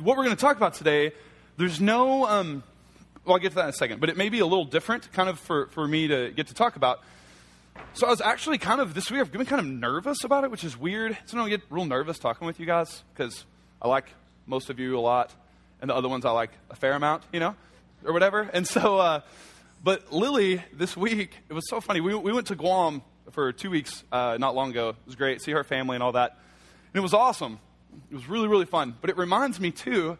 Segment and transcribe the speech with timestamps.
[0.00, 1.12] what we're going to talk about today,
[1.56, 2.62] there's no, um,
[3.24, 5.12] well, I'll get to that in a second, but it may be a little different
[5.12, 7.00] kind of for, for me to get to talk about.
[7.94, 10.50] So I was actually kind of, this week, I've been kind of nervous about it,
[10.50, 11.16] which is weird.
[11.26, 13.44] So I get real nervous talking with you guys because
[13.80, 14.06] I like
[14.46, 15.34] most of you a lot,
[15.80, 17.54] and the other ones I like a fair amount, you know,
[18.04, 18.42] or whatever.
[18.52, 19.20] And so, uh,
[19.82, 22.00] but Lily, this week, it was so funny.
[22.00, 24.90] We, we went to Guam for two weeks uh, not long ago.
[24.90, 26.32] It was great, see her family and all that.
[26.92, 27.60] And it was awesome.
[28.10, 28.96] It was really, really fun.
[29.00, 30.18] But it reminds me, too,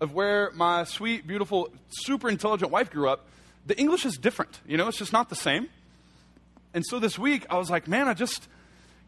[0.00, 3.26] of where my sweet, beautiful, super intelligent wife grew up.
[3.66, 4.60] The English is different.
[4.66, 5.68] You know, it's just not the same.
[6.74, 8.48] And so this week, I was like, man, I just,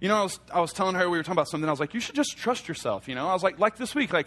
[0.00, 1.68] you know, I was, I was telling her we were talking about something.
[1.68, 3.08] I was like, you should just trust yourself.
[3.08, 4.26] You know, I was like, like this week, like,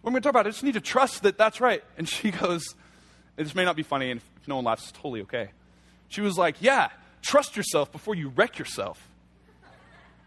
[0.00, 0.46] what am I going to talk about?
[0.46, 1.84] I just need to trust that that's right.
[1.98, 2.74] And she goes,
[3.36, 5.50] this may not be funny, and if no one laughs, it's totally okay.
[6.08, 6.88] She was like, yeah,
[7.22, 9.08] trust yourself before you wreck yourself.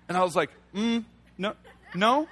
[0.07, 1.03] And I was like, mm,
[1.37, 1.55] no,
[1.93, 2.27] no,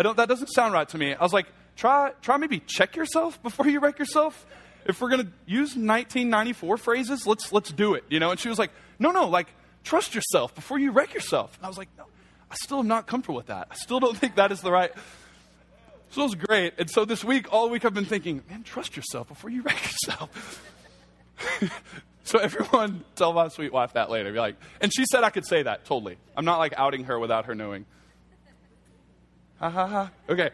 [0.00, 1.12] I don't, that doesn't sound right to me.
[1.12, 1.44] I was like,
[1.76, 4.46] try, try maybe check yourself before you wreck yourself.
[4.86, 8.30] If we're going to use 1994 phrases, let's, let's do it, you know?
[8.30, 9.48] And she was like, no, no, like,
[9.84, 11.54] trust yourself before you wreck yourself.
[11.58, 12.04] And I was like, no,
[12.50, 13.68] I still am not comfortable with that.
[13.70, 14.90] I still don't think that is the right.
[16.12, 16.72] So it was great.
[16.78, 19.82] And so this week, all week, I've been thinking, man, trust yourself before you wreck
[19.84, 20.64] yourself.
[22.24, 24.32] so everyone tell my sweet wife that later.
[24.32, 26.16] Be like, and she said I could say that totally.
[26.38, 27.84] I'm not like outing her without her knowing.
[29.60, 30.10] Ha ha.
[30.28, 30.50] Okay.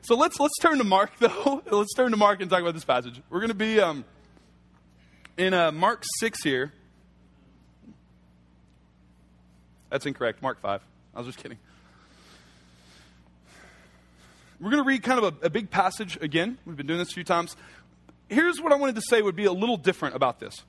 [0.00, 1.62] So let's let's turn to Mark though.
[1.70, 3.20] let's turn to Mark and talk about this passage.
[3.28, 4.04] We're going to be um,
[5.36, 6.72] in uh, Mark six here.
[9.90, 10.40] That's incorrect.
[10.40, 10.80] Mark five.
[11.14, 11.58] I was just kidding.
[14.60, 16.58] We're going to read kind of a, a big passage again.
[16.64, 17.54] We've been doing this a few times.
[18.28, 20.54] Here's what I wanted to say would be a little different about this.
[20.56, 20.64] A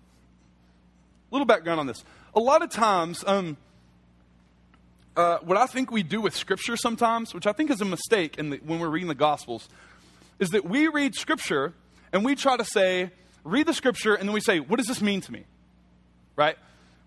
[1.36, 2.04] little background on this.
[2.36, 3.58] A lot of times, um,
[5.16, 8.36] uh, what I think we do with Scripture sometimes, which I think is a mistake
[8.36, 9.68] the, when we're reading the Gospels,
[10.40, 11.74] is that we read Scripture
[12.14, 13.12] and we try to say,
[13.44, 15.46] read the Scripture, and then we say, what does this mean to me?
[16.36, 16.58] Right?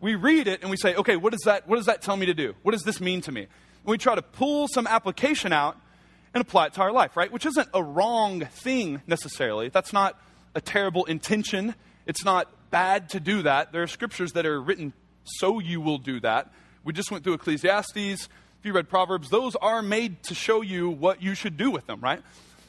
[0.00, 2.26] We read it and we say, okay, what does that, what does that tell me
[2.26, 2.54] to do?
[2.62, 3.42] What does this mean to me?
[3.42, 3.48] And
[3.86, 5.76] we try to pull some application out
[6.34, 7.30] and apply it to our life, right?
[7.30, 9.68] Which isn't a wrong thing necessarily.
[9.68, 10.18] That's not
[10.54, 11.74] a terrible intention.
[12.06, 13.72] It's not bad to do that.
[13.72, 14.92] There are scriptures that are written
[15.24, 16.52] so you will do that.
[16.84, 17.96] We just went through Ecclesiastes.
[17.96, 21.86] If you read Proverbs, those are made to show you what you should do with
[21.86, 22.22] them, right?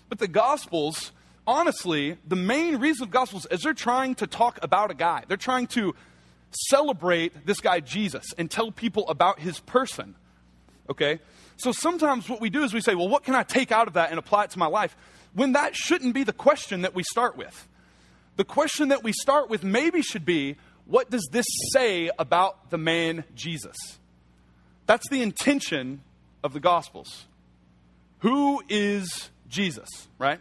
[0.10, 1.12] But the Gospels,
[1.48, 5.24] honestly, the main reason of Gospels is they're trying to talk about a guy.
[5.28, 5.96] They're trying to
[6.70, 10.16] celebrate this guy Jesus and tell people about his person.
[10.90, 11.20] Okay?
[11.58, 13.94] So sometimes what we do is we say, well, what can I take out of
[13.94, 14.96] that and apply it to my life?
[15.34, 17.68] When that shouldn't be the question that we start with.
[18.36, 22.78] The question that we start with maybe should be, what does this say about the
[22.78, 23.76] man Jesus?
[24.86, 26.02] That's the intention
[26.44, 27.26] of the Gospels.
[28.20, 30.40] Who is Jesus, right?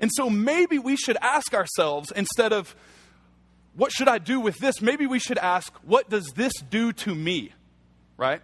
[0.00, 2.76] And so maybe we should ask ourselves, instead of,
[3.74, 4.80] what should I do with this?
[4.80, 7.52] Maybe we should ask, what does this do to me,
[8.16, 8.42] right?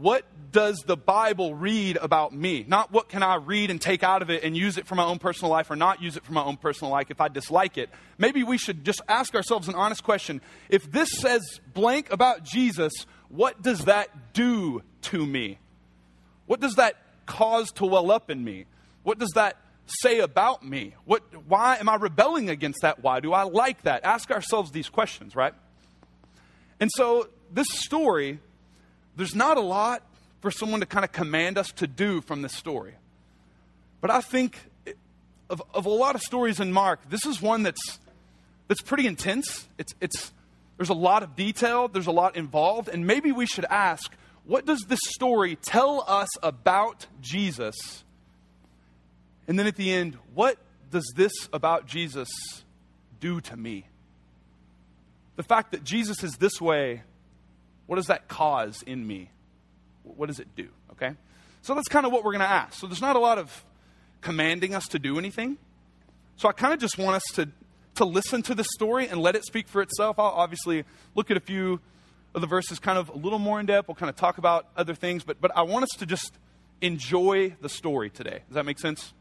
[0.00, 2.64] what does the Bible read about me?
[2.66, 5.04] Not what can I read and take out of it and use it for my
[5.04, 7.76] own personal life or not use it for my own personal life if I dislike
[7.76, 7.90] it.
[8.16, 10.40] Maybe we should just ask ourselves an honest question.
[10.70, 12.92] If this says blank about Jesus,
[13.30, 15.58] what does that do to me?
[16.46, 16.96] What does that
[17.26, 18.66] cause to well up in me?
[19.02, 20.94] What does that say about me?
[21.04, 23.02] What, why am I rebelling against that?
[23.02, 24.04] Why do I like that?
[24.04, 25.54] Ask ourselves these questions, right?
[26.78, 28.40] And so this story
[29.16, 30.02] there's not a lot
[30.40, 32.94] for someone to kind of command us to do from this story.
[34.00, 34.58] But I think
[35.50, 37.98] of, of a lot of stories in Mark, this is one that's,
[38.68, 39.68] that's pretty intense.
[39.76, 40.32] It's, it's,
[40.80, 44.14] there's a lot of detail, there's a lot involved, and maybe we should ask
[44.46, 48.02] what does this story tell us about Jesus?
[49.46, 50.56] And then at the end, what
[50.90, 52.30] does this about Jesus
[53.20, 53.88] do to me?
[55.36, 57.02] The fact that Jesus is this way
[57.86, 59.28] what does that cause in me?
[60.02, 60.68] What does it do?
[60.92, 61.12] Okay?
[61.60, 62.80] So that's kind of what we're going to ask.
[62.80, 63.66] So there's not a lot of
[64.22, 65.58] commanding us to do anything.
[66.36, 67.50] So I kind of just want us to,
[67.96, 70.18] to listen to the story and let it speak for itself.
[70.18, 70.84] I'll obviously
[71.14, 71.80] look at a few
[72.34, 73.88] of the verses kind of a little more in depth.
[73.88, 76.32] We'll kind of talk about other things, but, but I want us to just
[76.80, 78.40] enjoy the story today.
[78.48, 79.12] Does that make sense?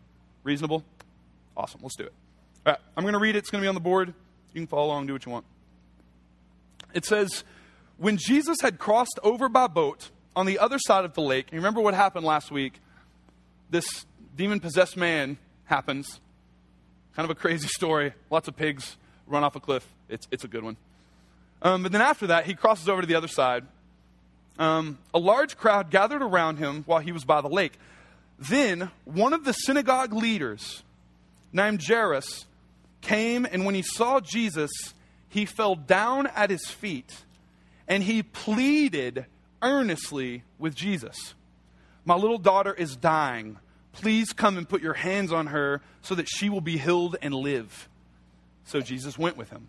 [0.43, 0.83] Reasonable?
[1.57, 1.81] Awesome.
[1.81, 2.13] Let's do it.
[2.65, 3.39] All right, I'm going to read it.
[3.39, 4.13] It's going to be on the board.
[4.53, 5.45] You can follow along, do what you want.
[6.93, 7.43] It says,
[7.97, 11.57] when Jesus had crossed over by boat on the other side of the lake, you
[11.57, 12.73] remember what happened last week?
[13.69, 14.05] This
[14.35, 16.19] demon possessed man happens.
[17.19, 18.13] Kind of a crazy story.
[18.29, 18.95] Lots of pigs
[19.27, 19.85] run off a cliff.
[20.07, 20.77] It's, it's a good one.
[21.61, 23.65] Um, but then after that, he crosses over to the other side.
[24.57, 27.73] Um, a large crowd gathered around him while he was by the lake.
[28.39, 30.81] Then one of the synagogue leaders,
[31.51, 32.45] named Jairus,
[33.01, 34.71] came, and when he saw Jesus,
[35.27, 37.25] he fell down at his feet
[37.85, 39.25] and he pleaded
[39.61, 41.33] earnestly with Jesus
[42.05, 43.57] My little daughter is dying.
[43.93, 47.33] Please come and put your hands on her so that she will be healed and
[47.33, 47.89] live.
[48.65, 49.67] So Jesus went with him.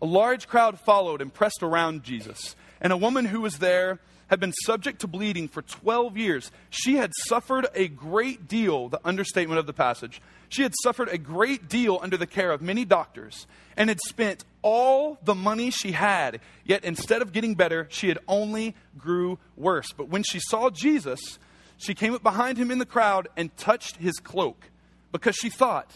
[0.00, 4.40] A large crowd followed and pressed around Jesus, and a woman who was there had
[4.40, 6.50] been subject to bleeding for 12 years.
[6.70, 10.20] She had suffered a great deal, the understatement of the passage.
[10.48, 13.46] She had suffered a great deal under the care of many doctors
[13.76, 16.40] and had spent all the money she had.
[16.64, 19.92] Yet instead of getting better, she had only grew worse.
[19.92, 21.38] But when she saw Jesus,
[21.76, 24.70] she came up behind him in the crowd and touched his cloak
[25.12, 25.90] because she thought,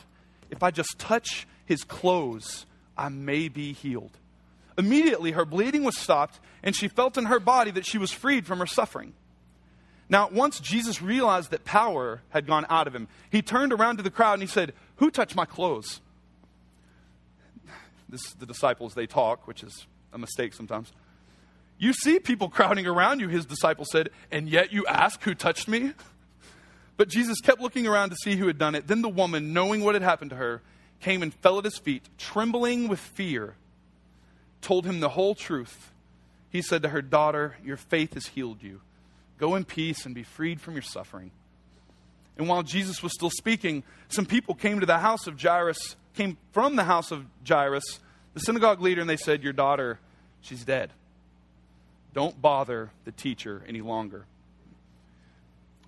[0.50, 2.66] if I just touch his clothes,
[2.96, 4.18] I may be healed.
[4.76, 8.46] Immediately, her bleeding was stopped, and she felt in her body that she was freed
[8.46, 9.14] from her suffering.
[10.08, 13.98] Now, at once Jesus realized that power had gone out of him, he turned around
[13.98, 16.00] to the crowd and he said, Who touched my clothes?
[18.08, 20.92] This the disciples, they talk, which is a mistake sometimes.
[21.80, 25.66] You see people crowding around you, his disciples said, and yet you ask who touched
[25.66, 25.94] me?
[26.98, 28.86] But Jesus kept looking around to see who had done it.
[28.86, 30.60] Then the woman, knowing what had happened to her,
[31.00, 33.54] came and fell at his feet, trembling with fear
[34.60, 35.90] told him the whole truth.
[36.50, 38.82] He said to her, Daughter, your faith has healed you.
[39.38, 41.30] Go in peace and be freed from your suffering.
[42.36, 46.36] And while Jesus was still speaking, some people came to the house of Jairus, came
[46.52, 48.00] from the house of Jairus,
[48.34, 49.98] the synagogue leader, and they said, Your daughter,
[50.42, 50.90] she's dead.
[52.12, 54.26] Don't bother the teacher any longer.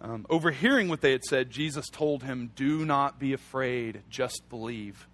[0.01, 5.07] Um, overhearing what they had said, Jesus told him, Do not be afraid, just believe.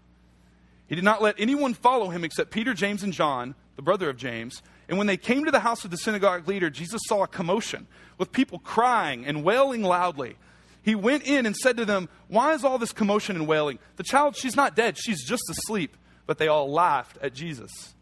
[0.87, 4.16] He did not let anyone follow him except Peter, James, and John, the brother of
[4.16, 4.62] James.
[4.88, 7.87] And when they came to the house of the synagogue leader, Jesus saw a commotion
[8.16, 10.37] with people crying and wailing loudly.
[10.82, 13.78] He went in and said to them, Why is all this commotion and wailing?
[13.96, 15.96] The child, she's not dead, she's just asleep.
[16.25, 17.94] But they all laughed at Jesus.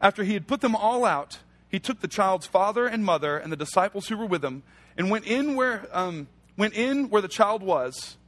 [0.00, 1.38] After he had put them all out,
[1.72, 4.62] he took the child's father and mother and the disciples who were with him
[4.96, 6.28] and went in where, um,
[6.58, 8.18] went in where the child was.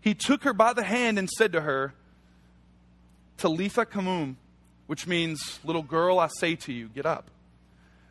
[0.00, 1.94] He took her by the hand and said to her,
[3.36, 4.36] Talitha koum,
[4.88, 7.30] which means, little girl, I say to you, get up.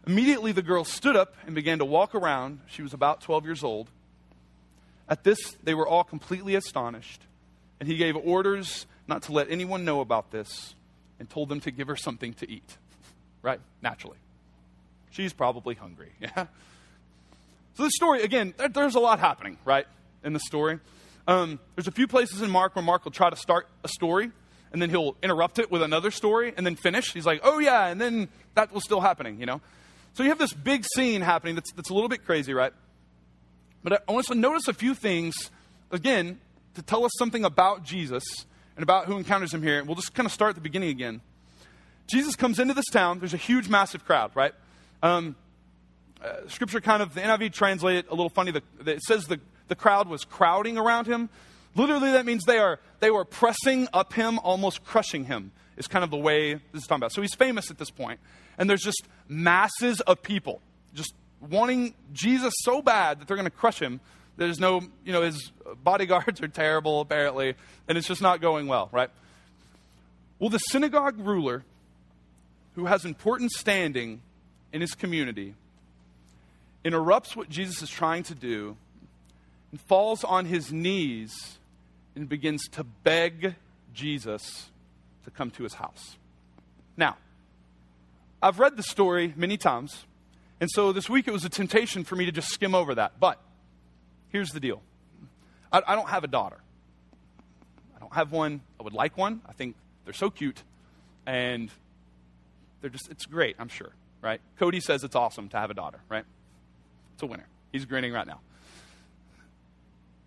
[0.08, 2.62] Immediately the girl stood up and began to walk around.
[2.68, 3.90] She was about 12 years old.
[5.10, 7.22] At this, they were all completely astonished.
[7.82, 10.76] And he gave orders not to let anyone know about this
[11.20, 12.78] and told them to give her something to eat.
[13.44, 13.62] Right?
[13.82, 14.18] Naturally.
[15.10, 16.12] She's probably hungry.
[16.20, 16.48] Yeah?
[17.76, 19.86] So, this story, again, there's a lot happening, right,
[20.24, 20.80] in the story.
[21.28, 24.32] Um, there's a few places in Mark where Mark will try to start a story
[24.72, 27.14] and then he'll interrupt it with another story and then finish.
[27.14, 29.62] He's like, oh, yeah, and then that was still happening, you know?
[30.14, 32.74] So you have this big scene happening that's, that's a little bit crazy, right?
[33.84, 35.52] But I want us to notice a few things,
[35.92, 36.40] again,
[36.74, 38.24] to tell us something about Jesus
[38.76, 39.80] and about who encounters him here.
[39.80, 41.22] And We'll just kind of start at the beginning again.
[42.10, 43.20] Jesus comes into this town.
[43.20, 44.54] There's a huge, massive crowd, right?
[45.04, 45.36] Um,
[46.24, 48.52] uh, scripture kind of, the NIV translate a little funny.
[48.52, 51.30] The, the, it says the, the crowd was crowding around him.
[51.76, 55.52] Literally, that means they are they were pressing up him, almost crushing him.
[55.78, 57.12] Is kind of the way this is talking about.
[57.12, 58.20] So he's famous at this point,
[58.58, 60.60] and there's just masses of people
[60.96, 64.00] just wanting Jesus so bad that they're going to crush him.
[64.38, 65.52] There's no, you know, his
[65.84, 67.54] bodyguards are terrible apparently,
[67.88, 69.12] and it's just not going well, right?
[70.40, 71.64] Well, the synagogue ruler,
[72.76, 74.22] who has important standing
[74.72, 75.56] in his community,
[76.84, 78.78] interrupts what Jesus is trying to do
[79.72, 81.58] and falls on his knees
[82.16, 83.56] and begins to beg
[83.94, 84.70] Jesus
[85.26, 86.18] to come to his house.
[86.96, 87.18] Now,
[88.42, 90.06] I've read the story many times,
[90.60, 93.20] and so this week it was a temptation for me to just skim over that.
[93.20, 93.40] But
[94.30, 94.82] here's the deal
[95.72, 96.58] I, I don't have a daughter.
[97.96, 98.62] I don't have one.
[98.80, 99.42] I would like one.
[99.48, 100.62] I think they're so cute,
[101.26, 101.70] and
[102.82, 104.42] they're just, it's great, I'm sure, right?
[104.58, 106.26] Cody says it's awesome to have a daughter, right?
[107.14, 107.48] It's a winner.
[107.72, 108.40] He's grinning right now.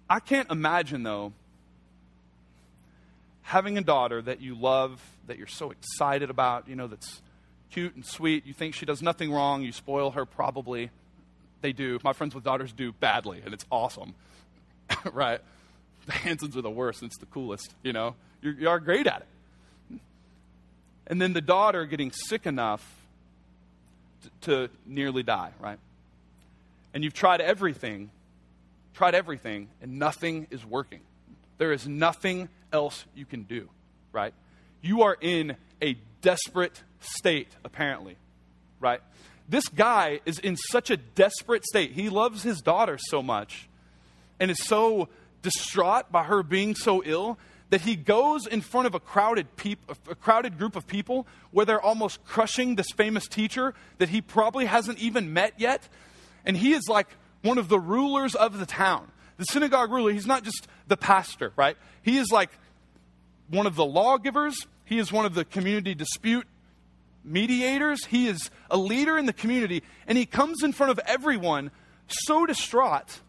[0.08, 1.32] I can't imagine, though,
[3.42, 7.22] having a daughter that you love, that you're so excited about, you know, that's
[7.70, 10.90] cute and sweet, you think she does nothing wrong, you spoil her probably.
[11.60, 11.98] They do.
[12.02, 14.14] My friends with daughters do badly, and it's awesome.
[15.12, 15.40] right?
[16.06, 18.14] The Hansons are the worst, and it's the coolest, you know?
[18.42, 19.98] You're, you are great at it.
[21.06, 22.99] And then the daughter getting sick enough
[24.42, 25.78] to, nearly die, right?
[26.92, 28.10] And you've tried everything,
[28.94, 31.00] tried everything, and nothing is working.
[31.58, 33.68] There is nothing else you can do,
[34.12, 34.34] right?
[34.82, 38.16] You are in a desperate state, apparently,
[38.80, 39.00] right?
[39.48, 41.92] This guy is in such a desperate state.
[41.92, 43.68] He loves his daughter so much.
[44.40, 45.08] and is so
[45.42, 47.38] distraught by her being so ill
[47.70, 51.64] that he goes in front of a crowded, peop- a crowded group of people where
[51.64, 55.88] they're almost crushing this famous teacher that he probably hasn't even met yet.
[56.44, 57.08] And he is like
[57.42, 59.10] one of the rulers of the town.
[59.38, 61.76] The synagogue ruler, he's not just the pastor, right?
[62.02, 62.50] He is like
[63.48, 66.46] one of the lawgivers, he is one of the community dispute
[67.24, 71.70] mediators, he is a leader in the community, and he comes in front of everyone
[72.08, 73.20] so distraught,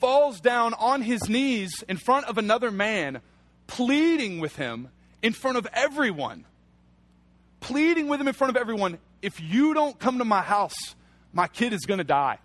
[0.00, 3.20] falls down on his knees in front of another man,
[3.66, 4.88] pleading with him
[5.22, 6.44] in front of everyone.
[7.60, 10.96] Pleading with him in front of everyone if you don't come to my house,
[11.32, 12.38] my kid is going to die.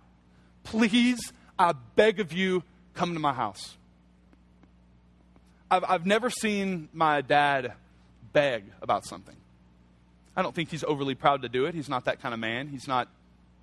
[0.64, 3.76] Please, I beg of you, come to my house.
[5.70, 7.74] I've, I've never seen my dad
[8.32, 9.36] beg about something.
[10.36, 11.74] I don't think he's overly proud to do it.
[11.74, 12.68] He's not that kind of man.
[12.68, 13.10] He's not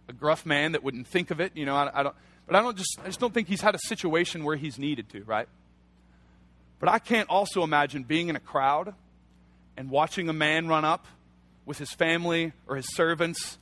[0.08, 1.52] a gruff man that wouldn't think of it.
[1.54, 2.16] You know, I, I don't.
[2.46, 2.98] But I don't just.
[3.00, 5.22] I just don't think he's had a situation where he's needed to.
[5.22, 5.48] Right.
[6.84, 8.92] But I can't also imagine being in a crowd
[9.74, 11.06] and watching a man run up
[11.64, 13.56] with his family or his servants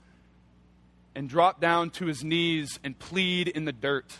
[1.15, 4.13] and drop down to his knees and plead in the dirt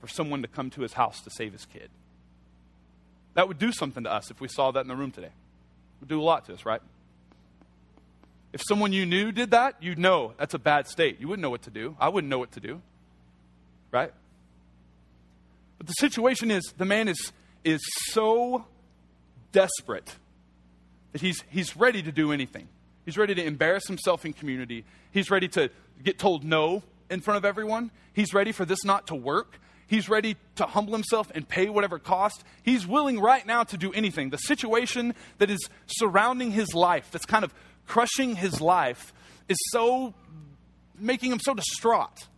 [0.00, 1.90] for someone to come to his house to save his kid.
[3.34, 5.26] That would do something to us if we saw that in the room today.
[5.26, 5.32] It
[5.98, 6.82] would do a lot to us, right?
[8.52, 11.18] If someone you knew did that, you'd know that's a bad state.
[11.18, 11.96] You wouldn't know what to do.
[11.98, 12.80] I wouldn't know what to do.
[13.90, 14.12] Right?
[15.78, 17.32] But the situation is the man is,
[17.64, 17.80] is
[18.10, 18.66] so
[19.52, 20.16] desperate
[21.12, 22.68] that he's, he's ready to do anything.
[23.04, 24.84] He's ready to embarrass himself in community.
[25.12, 25.70] He's ready to
[26.02, 27.90] get told no in front of everyone.
[28.12, 29.58] He's ready for this not to work.
[29.86, 32.44] He's ready to humble himself and pay whatever cost.
[32.62, 34.28] He's willing right now to do anything.
[34.28, 37.54] The situation that is surrounding his life, that's kind of
[37.86, 39.14] crushing his life,
[39.48, 40.12] is so
[40.98, 42.28] making him so distraught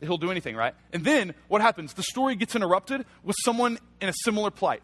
[0.00, 0.74] he'll do anything, right?
[0.92, 1.94] And then what happens?
[1.94, 4.82] The story gets interrupted with someone in a similar plight.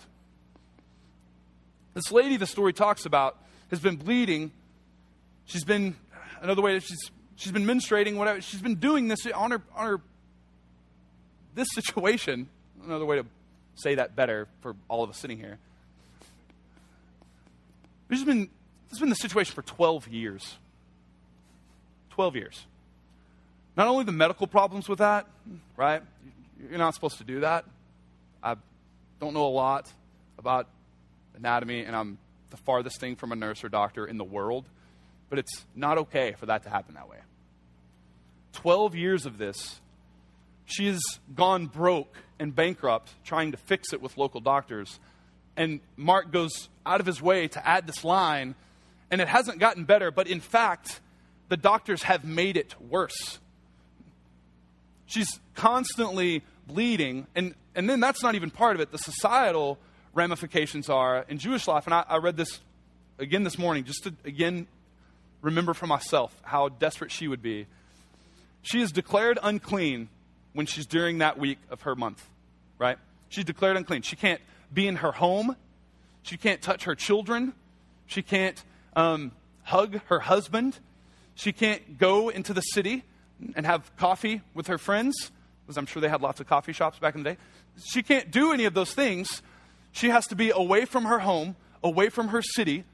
[1.94, 3.38] This lady the story talks about
[3.70, 4.52] has been bleeding.
[5.44, 5.96] She's been,
[6.40, 8.40] another way, she's, she's been menstruating, whatever.
[8.40, 10.00] She's been doing this on her, on her,
[11.54, 12.48] this situation.
[12.84, 13.26] Another way to
[13.74, 15.58] say that better for all of us sitting here.
[18.08, 20.56] This has been, this has been the situation for 12 years.
[22.10, 22.66] 12 years.
[23.76, 25.26] Not only the medical problems with that,
[25.76, 26.02] right?
[26.68, 27.64] You're not supposed to do that.
[28.42, 28.56] I
[29.20, 29.90] don't know a lot
[30.38, 30.68] about
[31.36, 32.18] anatomy, and I'm
[32.50, 34.66] the farthest thing from a nurse or doctor in the world,
[35.30, 37.18] but it's not okay for that to happen that way.
[38.52, 39.80] 12 years of this,
[40.66, 41.00] she has
[41.34, 45.00] gone broke and bankrupt trying to fix it with local doctors.
[45.56, 48.54] And Mark goes out of his way to add this line,
[49.10, 51.00] and it hasn't gotten better, but in fact,
[51.48, 53.38] the doctors have made it worse.
[55.12, 58.92] She's constantly bleeding, and, and then that's not even part of it.
[58.92, 59.78] The societal
[60.14, 62.60] ramifications are in Jewish life, and I, I read this
[63.18, 64.66] again this morning just to, again,
[65.42, 67.66] remember for myself how desperate she would be.
[68.62, 70.08] She is declared unclean
[70.54, 72.26] when she's during that week of her month,
[72.78, 72.96] right?
[73.28, 74.00] She's declared unclean.
[74.00, 74.40] She can't
[74.72, 75.56] be in her home.
[76.22, 77.52] She can't touch her children.
[78.06, 78.64] She can't
[78.96, 79.32] um,
[79.64, 80.78] hug her husband.
[81.34, 83.04] She can't go into the city
[83.56, 85.30] and have coffee with her friends,
[85.64, 87.36] because I'm sure they had lots of coffee shops back in the day.
[87.84, 89.42] She can't do any of those things
[89.92, 92.84] she has to be away from her home, away from her city.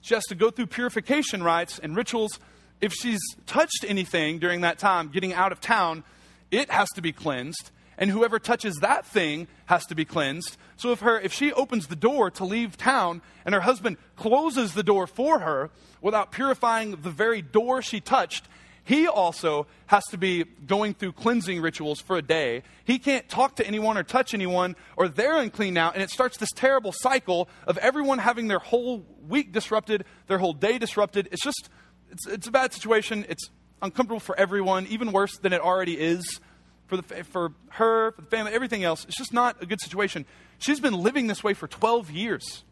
[0.00, 2.38] She has to go through purification rites and rituals.
[2.80, 6.04] If she's touched anything during that time, getting out of town,
[6.50, 7.72] it has to be cleansed.
[7.98, 10.56] And whoever touches that thing has to be cleansed.
[10.76, 14.74] So if her if she opens the door to leave town and her husband closes
[14.74, 18.46] the door for her without purifying the very door she touched,
[18.88, 22.62] he also has to be going through cleansing rituals for a day.
[22.86, 25.90] He can't talk to anyone or touch anyone, or they're unclean now.
[25.90, 30.54] And it starts this terrible cycle of everyone having their whole week disrupted, their whole
[30.54, 31.28] day disrupted.
[31.30, 31.68] It's just,
[32.10, 33.26] it's, it's a bad situation.
[33.28, 33.50] It's
[33.82, 36.40] uncomfortable for everyone, even worse than it already is
[36.86, 39.04] for, the, for her, for the family, everything else.
[39.04, 40.24] It's just not a good situation.
[40.56, 42.64] She's been living this way for 12 years.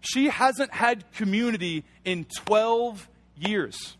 [0.00, 3.06] She hasn't had community in 12
[3.36, 3.98] years.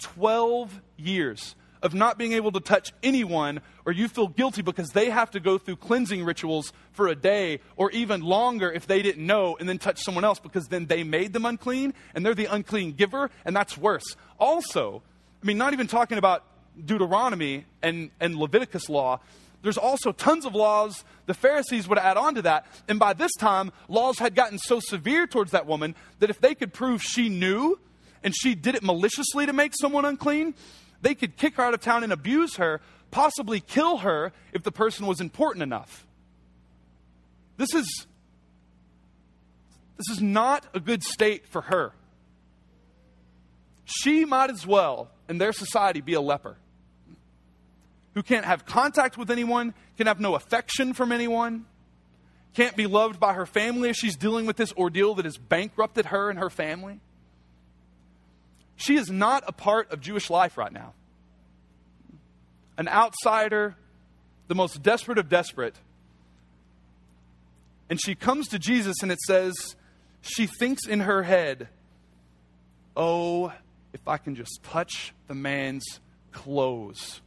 [0.00, 5.10] 12 years of not being able to touch anyone, or you feel guilty because they
[5.10, 9.24] have to go through cleansing rituals for a day or even longer if they didn't
[9.24, 12.46] know and then touch someone else because then they made them unclean and they're the
[12.46, 14.16] unclean giver, and that's worse.
[14.38, 15.02] Also,
[15.42, 16.44] I mean, not even talking about
[16.82, 19.20] Deuteronomy and, and Leviticus law,
[19.62, 22.66] there's also tons of laws the Pharisees would add on to that.
[22.88, 26.54] And by this time, laws had gotten so severe towards that woman that if they
[26.54, 27.78] could prove she knew
[28.22, 30.54] and she did it maliciously to make someone unclean,
[31.02, 34.72] they could kick her out of town and abuse her, possibly kill her if the
[34.72, 36.06] person was important enough.
[37.56, 38.06] This is
[39.96, 41.92] this is not a good state for her.
[43.84, 46.56] She might as well, in their society, be a leper
[48.14, 51.66] who can't have contact with anyone, can have no affection from anyone,
[52.54, 56.06] can't be loved by her family as she's dealing with this ordeal that has bankrupted
[56.06, 57.00] her and her family.
[58.80, 60.94] She is not a part of Jewish life right now.
[62.78, 63.76] An outsider,
[64.48, 65.74] the most desperate of desperate.
[67.90, 69.54] And she comes to Jesus and it says,
[70.22, 71.68] she thinks in her head,
[72.96, 73.52] oh,
[73.92, 75.84] if I can just touch the man's
[76.32, 77.20] clothes,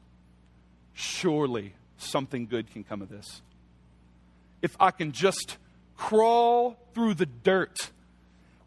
[0.93, 3.43] surely something good can come of this.
[4.63, 5.57] If I can just
[5.97, 7.91] crawl through the dirt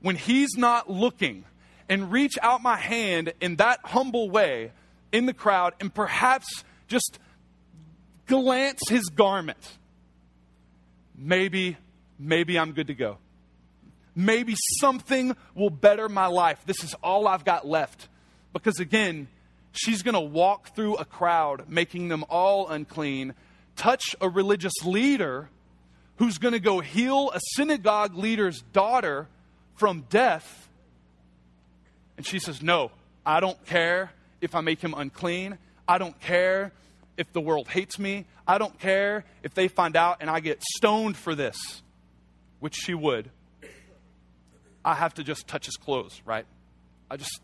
[0.02, 1.46] when he's not looking
[1.88, 4.72] and reach out my hand in that humble way
[5.12, 7.18] in the crowd and perhaps just
[8.26, 9.78] glance his garment,
[11.16, 11.76] maybe,
[12.18, 13.18] maybe I'm good to go.
[14.14, 16.62] Maybe something will better my life.
[16.64, 18.08] This is all I've got left.
[18.52, 19.28] Because again,
[19.72, 23.34] she's going to walk through a crowd, making them all unclean,
[23.76, 25.50] touch a religious leader
[26.16, 29.28] who's going to go heal a synagogue leader's daughter
[29.74, 30.65] from death.
[32.16, 32.90] And she says, No,
[33.24, 35.58] I don't care if I make him unclean.
[35.88, 36.72] I don't care
[37.16, 38.26] if the world hates me.
[38.46, 41.82] I don't care if they find out and I get stoned for this,
[42.60, 43.30] which she would.
[44.84, 46.46] I have to just touch his clothes, right?
[47.10, 47.40] I just,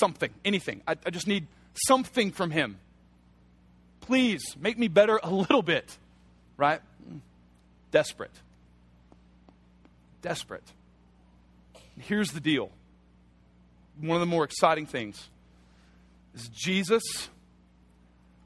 [0.00, 0.80] something, anything.
[0.86, 1.46] I, I just need
[1.86, 2.78] something from him.
[4.00, 5.96] Please make me better a little bit,
[6.56, 6.80] right?
[7.90, 8.32] Desperate.
[10.22, 10.64] Desperate.
[11.98, 12.70] Here's the deal.
[14.00, 15.28] One of the more exciting things
[16.34, 17.28] is Jesus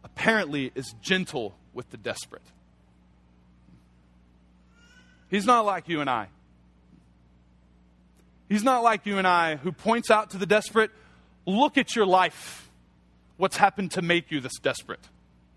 [0.02, 2.42] apparently is gentle with the desperate.
[5.30, 6.28] He's not like you and I.
[8.48, 10.90] He's not like you and I who points out to the desperate,
[11.46, 12.70] look at your life.
[13.38, 15.00] What's happened to make you this desperate?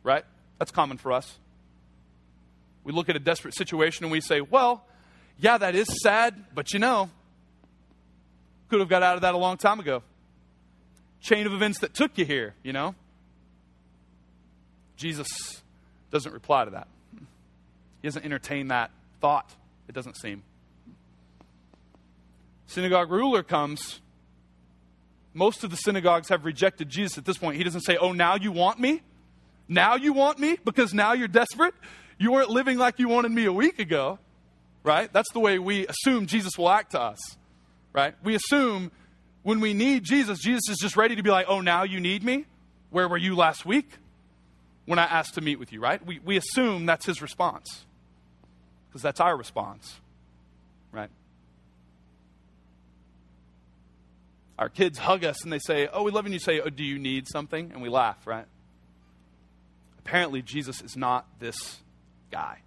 [0.04, 0.24] Right?
[0.60, 1.38] That's common for us.
[2.86, 4.86] We look at a desperate situation and we say, well,
[5.38, 7.10] yeah, that is sad, but you know,
[8.76, 10.04] could have got out of that a long time ago.
[11.22, 12.94] Chain of events that took you here, you know?
[14.98, 15.28] Jesus
[16.12, 16.88] doesn't reply to that.
[18.02, 19.50] He doesn't entertain that thought,
[19.88, 20.44] it doesn't seem
[22.68, 24.02] synagogue ruler comes,
[25.34, 27.58] most of the synagogues have rejected Jesus at this point.
[27.58, 29.02] He doesn't say, Oh, now you want me?
[29.68, 31.74] Now you want me because now you're desperate?
[32.18, 34.20] You weren't living like you wanted me a week ago,
[34.84, 35.12] right?
[35.12, 37.20] That's the way we assume Jesus will act to us,
[37.96, 38.14] right?
[38.24, 38.92] We assume
[39.44, 42.24] when we need Jesus, Jesus is just ready to be like, Oh, now you need
[42.24, 42.46] me?
[42.90, 43.90] Where were you last week
[44.86, 46.06] when I asked to meet with you, right?
[46.06, 47.86] We, we assume that's his response
[48.90, 50.00] because that's our response,
[50.92, 51.10] right?
[54.60, 56.28] Our kids hug us and they say, Oh, we love you.
[56.28, 57.72] And you say, Oh, do you need something?
[57.72, 58.46] And we laugh, right?
[60.00, 61.78] Apparently, Jesus is not this
[62.30, 62.60] guy.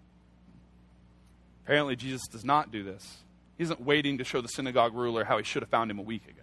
[1.65, 3.19] Apparently, Jesus does not do this.
[3.59, 6.03] He isn't waiting to show the synagogue ruler how he should have found him a
[6.03, 6.43] week ago.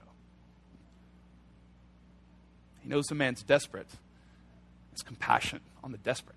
[2.84, 3.88] He knows the man's desperate.
[4.94, 6.36] It's compassion on the desperate.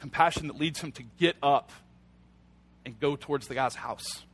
[0.00, 1.70] Compassion that leads him to get up
[2.84, 4.24] and go towards the guy's house.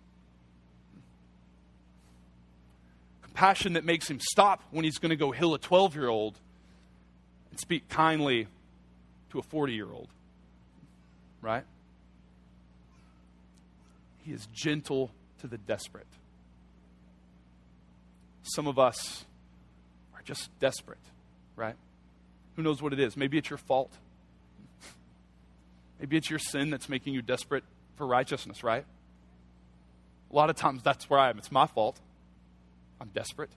[3.35, 6.39] compassion that makes him stop when he's going to go heal a 12 year old
[7.51, 8.47] and speak kindly
[9.31, 10.09] to a 40 year old.
[11.43, 11.65] Right?
[14.25, 15.11] He is gentle
[15.41, 16.07] to the desperate.
[18.43, 19.25] Some of us
[20.15, 20.99] are just desperate,
[21.57, 21.77] right?
[22.57, 23.17] Who knows what it is?
[23.17, 23.93] Maybe it's your fault.
[26.01, 27.65] Maybe it's your sin that's making you desperate
[27.97, 28.85] for righteousness, right?
[30.31, 31.39] A lot of times that's where I am.
[31.39, 32.01] It's my fault.
[33.01, 33.51] I'm desperate.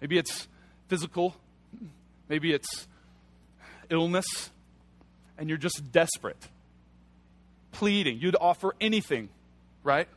[0.00, 0.48] Maybe it's
[0.88, 1.34] physical,
[2.28, 2.86] maybe it's
[3.88, 4.50] illness,
[5.38, 6.48] and you're just desperate,
[7.76, 8.18] pleading.
[8.18, 9.28] You'd offer anything,
[9.84, 10.08] right?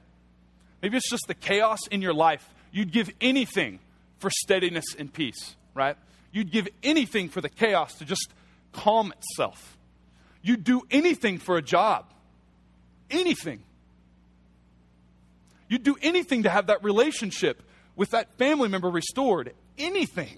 [0.82, 2.48] Maybe it's just the chaos in your life.
[2.72, 3.80] You'd give anything
[4.20, 5.98] for steadiness and peace, right?
[6.32, 8.30] You'd give anything for the chaos to just
[8.72, 9.78] calm itself.
[10.42, 12.06] You'd do anything for a job.
[13.12, 13.62] Anything.
[15.68, 17.62] You'd do anything to have that relationship
[17.98, 19.54] with that family member restored.
[19.78, 20.38] Anything.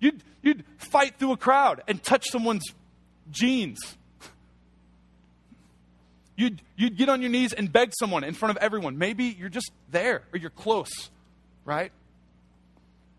[0.00, 2.64] You'd, you'd fight through a crowd and touch someone's
[3.30, 3.78] jeans.
[6.38, 8.96] You'd, you'd get on your knees and beg someone in front of everyone.
[8.96, 11.10] Maybe you're just there or you're close,
[11.64, 11.90] right?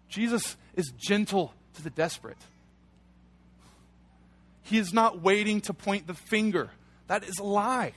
[0.08, 2.38] Jesus is gentle to the desperate.
[4.62, 6.70] He is not waiting to point the finger.
[7.08, 7.92] That is a lie.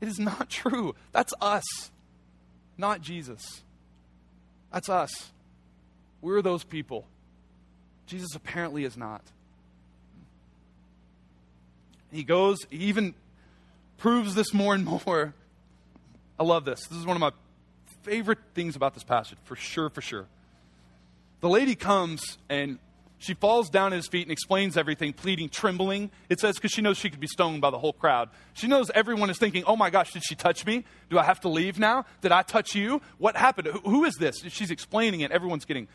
[0.00, 0.94] It is not true.
[1.12, 1.90] That's us,
[2.78, 3.60] not Jesus.
[4.72, 5.30] That's us.
[6.22, 7.04] We're those people.
[8.06, 9.20] Jesus apparently is not.
[12.10, 13.14] He goes, he even
[14.00, 15.32] proves this more and more.
[16.38, 16.86] I love this.
[16.86, 17.30] This is one of my
[18.02, 20.26] favorite things about this passage, for sure, for sure.
[21.40, 22.78] The lady comes and
[23.18, 26.10] she falls down at his feet and explains everything, pleading, trembling.
[26.30, 28.30] It says, because she knows she could be stoned by the whole crowd.
[28.54, 30.84] She knows everyone is thinking, oh my gosh, did she touch me?
[31.10, 32.06] Do I have to leave now?
[32.22, 33.02] Did I touch you?
[33.18, 33.68] What happened?
[33.68, 34.38] who, who is this?
[34.48, 35.30] She's explaining it.
[35.30, 35.86] Everyone's getting,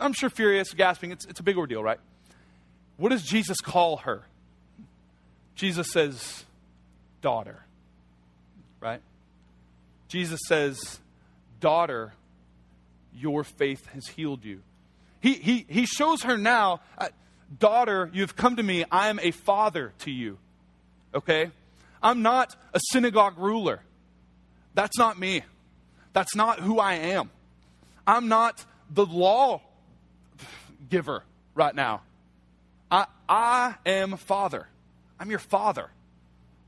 [0.00, 1.12] I'm sure, furious, gasping.
[1.12, 2.00] It's, it's a big ordeal, right?
[2.96, 4.22] What does Jesus call her?
[5.54, 6.44] Jesus says,
[7.22, 7.64] daughter,
[8.80, 9.00] right?
[10.08, 11.00] Jesus says,
[11.60, 12.12] daughter,
[13.14, 14.60] your faith has healed you.
[15.20, 17.08] He, he, he shows her now, uh,
[17.58, 18.84] daughter, you've come to me.
[18.90, 20.36] I am a father to you.
[21.14, 21.50] Okay?
[22.02, 23.80] I'm not a synagogue ruler.
[24.74, 25.42] That's not me.
[26.12, 27.30] That's not who I am.
[28.06, 29.62] I'm not the law
[30.90, 31.22] giver
[31.54, 32.02] right now.
[32.90, 34.66] I, I am father.
[35.18, 35.88] I'm your father.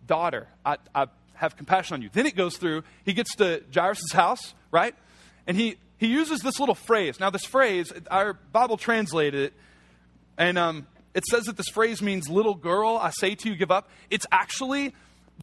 [0.07, 2.11] Daughter, I, I have compassion on you.
[2.13, 4.95] Then it goes through, he gets to Jairus' house, right?
[5.47, 7.21] And he he uses this little phrase.
[7.21, 9.53] Now, this phrase, our Bible translated it,
[10.37, 13.71] and um, it says that this phrase means little girl, I say to you, give
[13.71, 13.89] up.
[14.11, 14.95] It's actually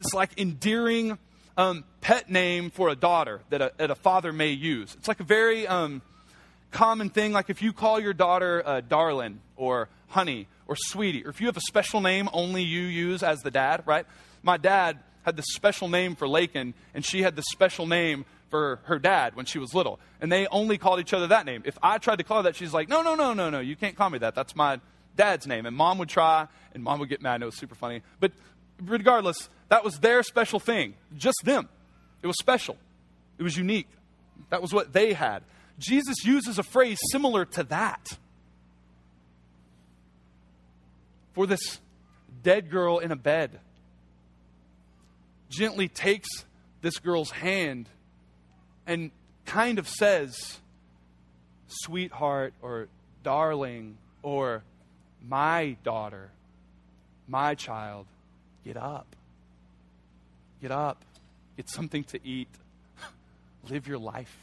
[0.01, 1.17] this like endearing
[1.57, 4.93] um, pet name for a daughter that a, that a, father may use.
[4.95, 6.01] It's like a very um,
[6.71, 7.31] common thing.
[7.31, 11.47] Like if you call your daughter uh, darling or honey or sweetie, or if you
[11.47, 14.05] have a special name only you use as the dad, right?
[14.41, 18.79] My dad had this special name for Lakin, and she had this special name for
[18.83, 19.99] her dad when she was little.
[20.21, 21.63] And they only called each other that name.
[21.65, 23.75] If I tried to call her that, she's like, no, no, no, no, no, you
[23.75, 24.33] can't call me that.
[24.33, 24.79] That's my
[25.17, 25.65] dad's name.
[25.65, 27.35] And mom would try, and mom would get mad.
[27.35, 28.01] And it was super funny.
[28.21, 28.31] But
[28.81, 30.93] regardless, that was their special thing.
[31.17, 31.67] Just them.
[32.23, 32.77] It was special,
[33.37, 33.89] it was unique.
[34.51, 35.43] That was what they had.
[35.79, 38.07] Jesus uses a phrase similar to that
[41.33, 41.79] for this
[42.43, 43.59] dead girl in a bed.
[45.49, 46.29] Gently takes
[46.81, 47.89] this girl's hand
[48.87, 49.11] and
[49.45, 50.59] kind of says,
[51.67, 52.87] sweetheart or
[53.23, 54.63] darling or
[55.27, 56.31] my daughter,
[57.27, 58.07] my child,
[58.65, 59.15] get up.
[60.61, 61.03] Get up.
[61.57, 62.49] Get something to eat.
[63.69, 64.35] Live your life.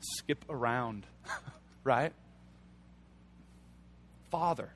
[0.00, 1.06] Skip around,
[1.84, 2.12] right?
[4.32, 4.70] Father.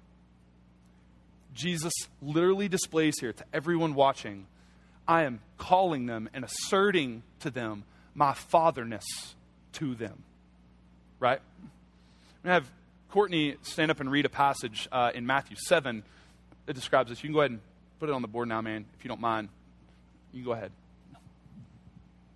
[1.55, 4.47] Jesus literally displays here to everyone watching
[5.09, 9.05] I am calling them and asserting to them my fatherness
[9.75, 10.25] to them.
[11.21, 11.41] Right?
[11.63, 11.71] I'm
[12.43, 12.71] going to have
[13.11, 16.03] Courtney stand up and read a passage uh, in Matthew 7
[16.67, 17.23] that describes this.
[17.23, 17.61] You can go ahead and
[18.01, 19.49] put it on the board now, man, if you don't mind.
[20.33, 20.73] You go ahead.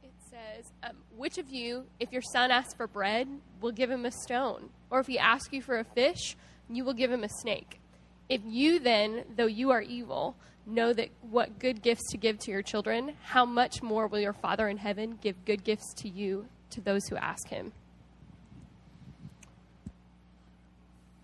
[0.04, 3.28] It says, um, Which of you, if your son asks for bread,
[3.60, 4.70] will give him a stone?
[4.90, 6.36] Or if he asks you for a fish,
[6.70, 7.80] you will give him a snake?
[8.28, 12.50] If you then, though you are evil, know that what good gifts to give to
[12.50, 16.46] your children, how much more will your Father in heaven give good gifts to you
[16.70, 17.72] to those who ask him?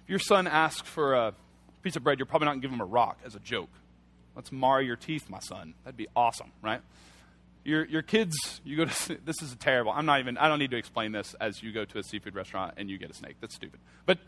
[0.05, 1.35] If your son asks for a
[1.83, 3.71] piece of bread, you're probably not going to give him a rock as a joke.
[4.35, 5.75] Let's mar your teeth, my son.
[5.85, 6.81] That'd be awesome, right?
[7.65, 9.93] Your, your kids, you go to, this is terrible.
[9.93, 12.35] I'm not even, I don't need to explain this as you go to a seafood
[12.35, 13.37] restaurant and you get a snake.
[13.41, 13.81] That's stupid.
[14.05, 14.19] But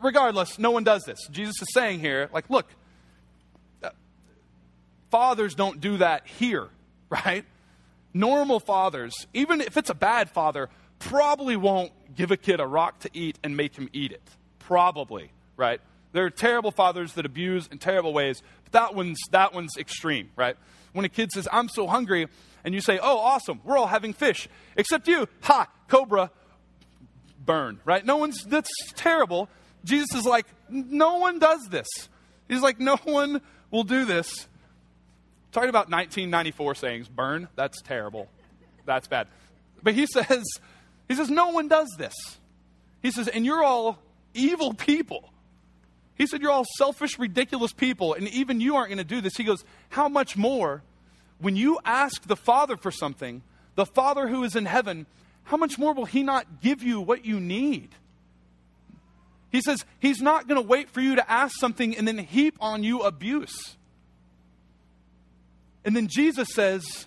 [0.00, 1.18] regardless, no one does this.
[1.30, 2.66] Jesus is saying here, like, look,
[3.82, 3.90] uh,
[5.10, 6.68] fathers don't do that here,
[7.10, 7.44] right?
[8.14, 13.00] Normal fathers, even if it's a bad father, probably won't give a kid a rock
[13.00, 14.22] to eat and make him eat it.
[14.58, 15.80] Probably, right?
[16.12, 20.30] There are terrible fathers that abuse in terrible ways, but that one's, that one's extreme,
[20.36, 20.56] right?
[20.92, 22.28] When a kid says, I'm so hungry,
[22.64, 26.30] and you say, Oh, awesome, we're all having fish, except you, ha, cobra,
[27.44, 28.04] burn, right?
[28.04, 29.48] No one's, that's terrible.
[29.84, 31.88] Jesus is like, No one does this.
[32.48, 33.40] He's like, No one
[33.70, 34.46] will do this.
[35.52, 38.28] Talking about 1994 sayings, burn, that's terrible.
[38.86, 39.28] That's bad.
[39.82, 40.44] But he says,
[41.08, 42.14] he says, no one does this.
[43.02, 43.98] He says, and you're all
[44.32, 45.28] evil people.
[46.14, 49.36] He said, you're all selfish, ridiculous people, and even you aren't going to do this.
[49.36, 50.82] He goes, how much more
[51.38, 53.42] when you ask the Father for something,
[53.74, 55.06] the Father who is in heaven,
[55.44, 57.90] how much more will he not give you what you need?
[59.52, 62.56] He says, he's not going to wait for you to ask something and then heap
[62.58, 63.76] on you abuse.
[65.84, 67.06] And then Jesus says,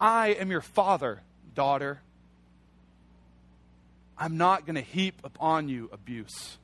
[0.00, 1.22] I am your father,
[1.54, 2.00] daughter.
[4.16, 6.58] I'm not going to heap upon you abuse.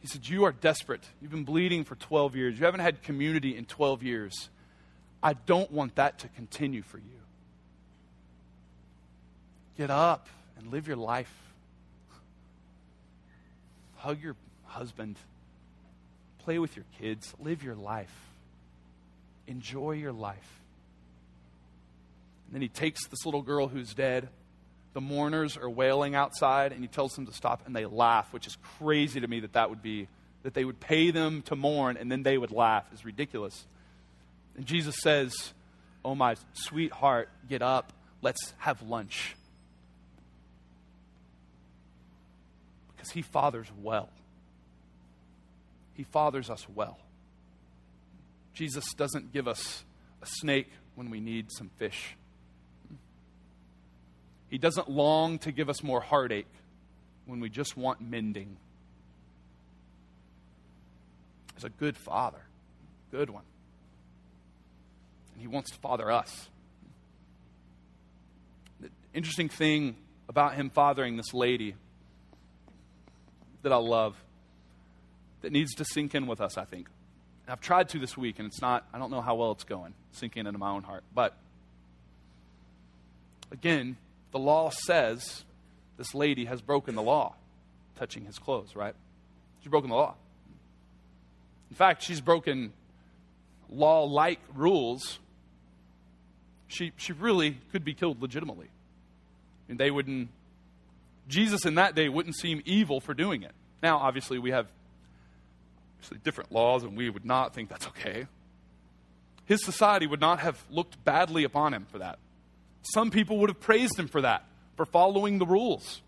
[0.00, 1.04] He said, You are desperate.
[1.20, 2.58] You've been bleeding for 12 years.
[2.58, 4.48] You haven't had community in 12 years.
[5.22, 7.04] I don't want that to continue for you.
[9.76, 11.32] Get up and live your life.
[13.96, 15.16] Hug your husband.
[16.38, 17.34] Play with your kids.
[17.40, 18.14] Live your life.
[19.46, 20.60] Enjoy your life.
[22.46, 24.28] And then he takes this little girl who's dead.
[24.92, 28.46] The mourners are wailing outside, and he tells them to stop, and they laugh, which
[28.46, 30.08] is crazy to me that that would be,
[30.42, 33.66] that they would pay them to mourn, and then they would laugh, is ridiculous.
[34.56, 35.52] And Jesus says,
[36.04, 37.92] Oh, my sweetheart, get up.
[38.22, 39.34] Let's have lunch.
[43.06, 44.08] Because he fathers well.
[45.94, 46.98] He fathers us well.
[48.52, 49.84] Jesus doesn't give us
[50.22, 52.16] a snake when we need some fish.
[54.48, 56.48] He doesn't long to give us more heartache
[57.26, 58.56] when we just want mending.
[61.54, 62.42] He's a good father,
[63.12, 63.44] good one.
[65.34, 66.48] And he wants to father us.
[68.80, 69.94] The interesting thing
[70.28, 71.76] about him fathering this lady
[73.66, 74.14] that I love
[75.42, 76.86] that needs to sink in with us, I think.
[77.48, 79.92] I've tried to this week, and it's not, I don't know how well it's going,
[80.12, 81.02] sinking into my own heart.
[81.12, 81.34] But
[83.50, 83.96] again,
[84.30, 85.42] the law says
[85.96, 87.34] this lady has broken the law,
[87.98, 88.94] touching his clothes, right?
[89.62, 90.14] She's broken the law.
[91.68, 92.72] In fact, she's broken
[93.68, 95.18] law like rules.
[96.68, 98.68] She, she really could be killed legitimately.
[99.68, 100.28] And they wouldn't,
[101.28, 103.52] Jesus in that day wouldn't seem evil for doing it.
[103.82, 104.66] Now, obviously, we have
[106.22, 108.26] different laws, and we would not think that's okay.
[109.46, 112.18] His society would not have looked badly upon him for that.
[112.82, 114.44] Some people would have praised him for that,
[114.76, 116.02] for following the rules,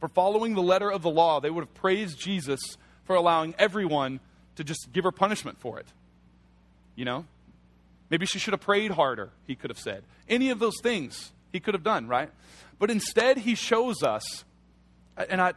[0.00, 1.40] for following the letter of the law.
[1.40, 2.60] They would have praised Jesus
[3.04, 4.20] for allowing everyone
[4.56, 5.86] to just give her punishment for it.
[6.94, 7.26] You know?
[8.10, 10.04] Maybe she should have prayed harder, he could have said.
[10.28, 12.30] Any of those things he could have done, right?
[12.78, 14.44] But instead, he shows us,
[15.16, 15.52] and I,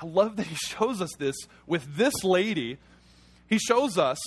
[0.00, 2.78] I love that he shows us this with this lady.
[3.48, 4.18] He shows us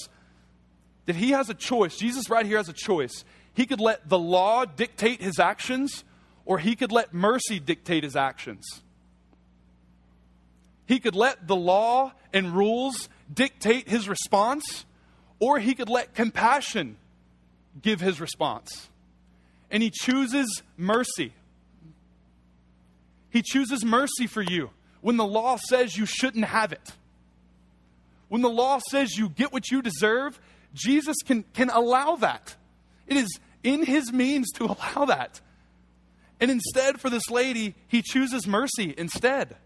[1.06, 1.98] that he has a choice.
[1.98, 3.24] Jesus, right here, has a choice.
[3.54, 6.04] He could let the law dictate his actions,
[6.46, 8.82] or he could let mercy dictate his actions.
[10.86, 14.86] He could let the law and rules dictate his response,
[15.40, 16.98] or he could let compassion
[17.82, 18.90] give his response.
[19.72, 21.34] And he chooses mercy.
[23.30, 26.94] He chooses mercy for you when the law says you shouldn't have it.
[28.28, 30.40] When the law says you get what you deserve,
[30.74, 32.56] Jesus can, can allow that.
[33.08, 35.42] It is in his means to allow that.
[36.40, 39.58] And instead, for this lady, he chooses mercy instead.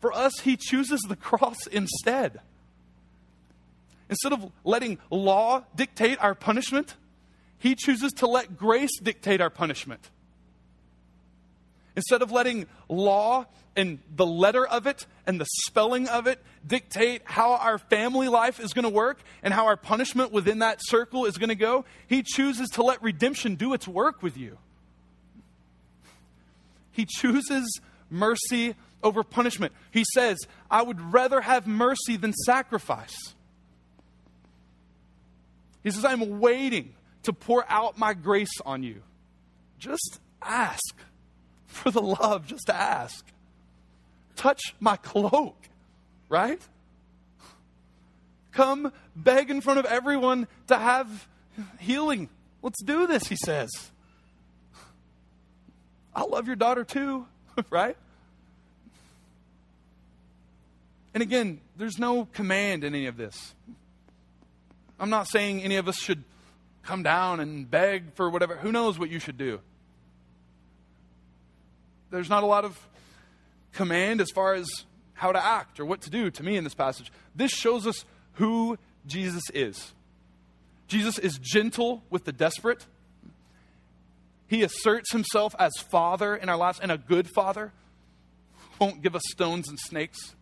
[0.00, 2.40] For us, he chooses the cross instead.
[4.08, 6.94] Instead of letting law dictate our punishment,
[7.58, 10.10] he chooses to let grace dictate our punishment.
[11.94, 17.22] Instead of letting law and the letter of it and the spelling of it dictate
[17.24, 21.24] how our family life is going to work and how our punishment within that circle
[21.24, 24.58] is going to go, he chooses to let redemption do its work with you.
[26.90, 29.72] He chooses mercy over punishment.
[29.90, 30.38] He says,
[30.70, 33.34] I would rather have mercy than sacrifice.
[35.82, 36.95] He says, I'm waiting
[37.26, 39.02] to pour out my grace on you.
[39.78, 40.96] Just ask
[41.66, 43.26] for the love, just ask.
[44.36, 45.56] Touch my cloak,
[46.28, 46.60] right?
[48.52, 51.28] Come beg in front of everyone to have
[51.78, 52.28] healing.
[52.62, 53.70] Let's do this, he says.
[56.14, 57.26] I love your daughter too,
[57.70, 57.96] right?
[61.12, 63.54] And again, there's no command in any of this.
[64.98, 66.24] I'm not saying any of us should
[66.86, 68.56] come down and beg for whatever.
[68.56, 69.60] Who knows what you should do?
[72.10, 72.78] there's not a lot of
[73.72, 74.66] command as far as
[75.14, 77.10] how to act or what to do to me in this passage.
[77.34, 79.92] This shows us who Jesus is.
[80.88, 82.86] Jesus is gentle with the desperate.
[84.46, 87.72] He asserts himself as father in our lives and a good father.
[88.78, 90.34] Won't give us stones and snakes.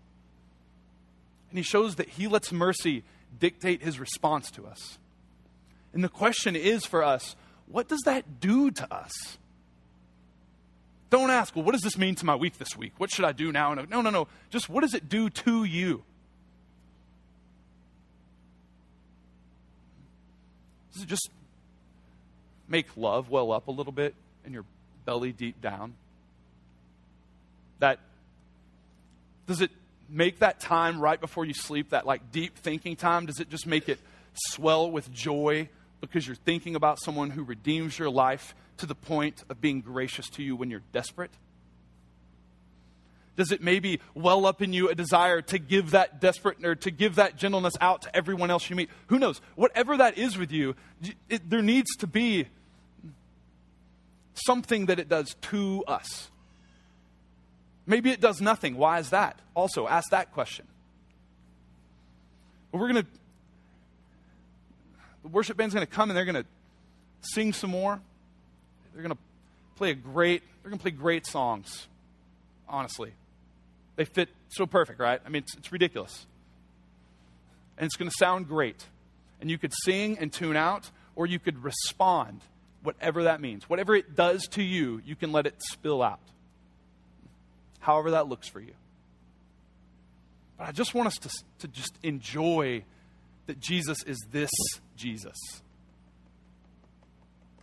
[1.50, 3.04] And he shows that he lets mercy
[3.38, 4.98] dictate his response to us.
[5.94, 9.38] And the question is for us what does that do to us?
[11.08, 12.92] Don't ask, well, what does this mean to my week this week?
[12.98, 13.72] What should I do now?
[13.72, 14.26] No, no, no.
[14.50, 16.02] Just what does it do to you?
[20.92, 21.30] Does it just
[22.68, 24.64] make love well up a little bit in your
[25.04, 25.94] belly deep down?
[27.78, 27.98] That
[29.46, 29.70] does it
[30.08, 33.66] make that time right before you sleep, that like deep thinking time, does it just
[33.66, 33.98] make it
[34.34, 35.68] swell with joy
[36.06, 40.28] because you're thinking about someone who redeems your life to the point of being gracious
[40.30, 41.30] to you when you're desperate?
[43.36, 46.90] Does it maybe well up in you a desire to give that desperate or to
[46.90, 48.90] give that gentleness out to everyone else you meet?
[49.08, 49.40] Who knows?
[49.56, 50.76] Whatever that is with you,
[51.28, 52.46] it, there needs to be
[54.34, 56.30] something that it does to us.
[57.86, 58.76] Maybe it does nothing.
[58.76, 59.38] Why is that?
[59.54, 60.66] Also, ask that question.
[62.72, 63.06] We're going to,
[65.24, 66.46] the worship band's going to come and they're going to
[67.22, 67.98] sing some more.
[68.92, 69.22] They're going to
[69.76, 71.88] play a great, they're going to play great songs,
[72.68, 73.12] honestly.
[73.96, 75.20] They fit so perfect, right?
[75.24, 76.26] I mean, it's, it's ridiculous.
[77.78, 78.86] And it's going to sound great.
[79.40, 82.42] And you could sing and tune out, or you could respond,
[82.82, 83.68] whatever that means.
[83.68, 86.20] Whatever it does to you, you can let it spill out.
[87.80, 88.74] However that looks for you.
[90.58, 92.84] But I just want us to, to just enjoy
[93.46, 94.50] that Jesus is this
[94.96, 95.36] Jesus.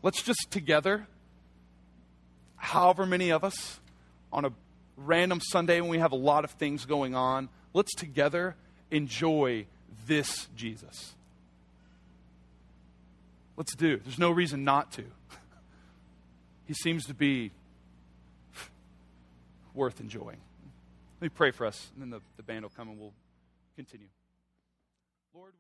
[0.04, 1.08] Let's just together,
[2.56, 3.80] however many of us,
[4.34, 4.52] on a
[4.98, 8.56] random Sunday when we have a lot of things going on, let's together
[8.90, 9.66] enjoy
[10.08, 11.16] this Jesus.
[13.58, 13.98] Let's do.
[13.98, 15.04] There's no reason not to.
[16.68, 17.52] He seems to be
[19.74, 20.38] worth enjoying.
[21.20, 23.12] Let me pray for us, and then the, the band will come and we'll
[23.76, 24.08] continue.
[25.34, 25.52] Lord,